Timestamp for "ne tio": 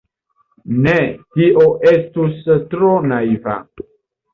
0.87-1.67